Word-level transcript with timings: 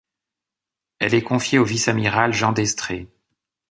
Elle 0.97 1.13
est 1.13 1.21
confiée 1.21 1.59
au 1.59 1.63
vice-amiral 1.63 2.33
Jean 2.33 2.53
d'Estrées. 2.53 3.07